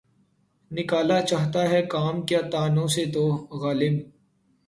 نکالا 0.71 1.19
چاہتا 1.29 1.61
ہے 1.71 1.81
کام 1.93 2.15
کیا 2.27 2.41
طعنوں 2.51 2.87
سے 2.95 3.03
تو؟ 3.13 3.25
غالبؔ! 3.61 3.95